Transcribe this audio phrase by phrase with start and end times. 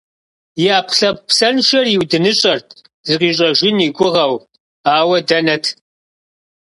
[0.63, 2.67] И ӏэпкълъэпкъ псэншэр иудыныщӏэрт,
[3.07, 4.35] зыкъищӏэжын и гугъэу.
[4.95, 5.65] Ауэ дэнэт…